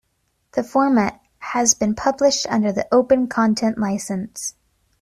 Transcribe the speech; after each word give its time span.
The 0.53 0.63
format 0.63 1.21
has 1.37 1.75
been 1.75 1.93
published 1.93 2.47
under 2.49 2.71
the 2.71 2.87
Open 2.91 3.27
Content 3.27 3.77
License. 3.77 4.55